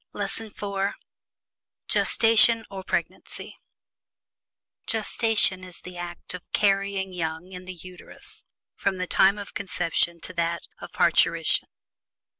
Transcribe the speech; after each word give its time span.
LESSON 0.13 0.47
IV 0.47 0.93
GESTATION 1.87 2.65
OR 2.71 2.83
PREGNANCY 2.83 3.55
Gestation 4.87 5.63
is 5.63 5.81
"the 5.81 5.95
act 5.95 6.33
of 6.33 6.41
carrying 6.53 7.13
young 7.13 7.51
in 7.51 7.65
the 7.65 7.75
Uterus, 7.75 8.43
from 8.75 8.97
the 8.97 9.05
time 9.05 9.37
of 9.37 9.53
conception 9.53 10.19
to 10.21 10.33
that 10.33 10.63
of 10.79 10.91
parturition." 10.91 11.67